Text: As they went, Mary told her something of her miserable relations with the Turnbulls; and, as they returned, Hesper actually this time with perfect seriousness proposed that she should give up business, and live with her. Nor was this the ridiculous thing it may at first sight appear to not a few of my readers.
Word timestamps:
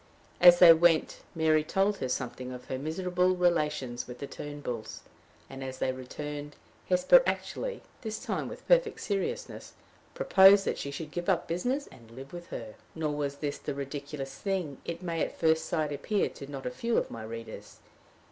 As 0.39 0.57
they 0.57 0.73
went, 0.73 1.17
Mary 1.35 1.63
told 1.63 1.97
her 1.97 2.09
something 2.09 2.51
of 2.51 2.65
her 2.65 2.79
miserable 2.79 3.35
relations 3.35 4.07
with 4.07 4.17
the 4.17 4.25
Turnbulls; 4.25 5.01
and, 5.47 5.63
as 5.63 5.77
they 5.77 5.91
returned, 5.91 6.55
Hesper 6.89 7.21
actually 7.27 7.83
this 8.01 8.17
time 8.17 8.47
with 8.49 8.67
perfect 8.67 8.99
seriousness 8.99 9.73
proposed 10.15 10.65
that 10.65 10.79
she 10.79 10.89
should 10.89 11.11
give 11.11 11.29
up 11.29 11.47
business, 11.47 11.85
and 11.91 12.09
live 12.09 12.33
with 12.33 12.47
her. 12.47 12.73
Nor 12.95 13.13
was 13.15 13.35
this 13.35 13.59
the 13.59 13.75
ridiculous 13.75 14.33
thing 14.39 14.79
it 14.85 15.03
may 15.03 15.21
at 15.21 15.37
first 15.37 15.65
sight 15.67 15.91
appear 15.93 16.29
to 16.29 16.47
not 16.49 16.65
a 16.65 16.71
few 16.71 16.97
of 16.97 17.11
my 17.11 17.21
readers. 17.21 17.77